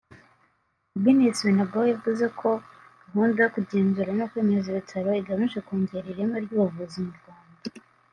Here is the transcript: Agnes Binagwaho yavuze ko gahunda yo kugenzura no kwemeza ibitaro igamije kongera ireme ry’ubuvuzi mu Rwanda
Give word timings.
Agnes 0.97 1.37
Binagwaho 1.47 1.87
yavuze 1.93 2.25
ko 2.39 2.49
gahunda 3.11 3.37
yo 3.41 3.49
kugenzura 3.55 4.09
no 4.19 4.25
kwemeza 4.31 4.67
ibitaro 4.69 5.09
igamije 5.21 5.59
kongera 5.67 6.07
ireme 6.13 6.37
ry’ubuvuzi 6.45 6.97
mu 7.05 7.13
Rwanda 7.19 7.57